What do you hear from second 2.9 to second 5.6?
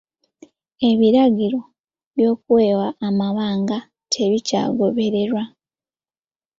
amabanga tebikyagobererwa.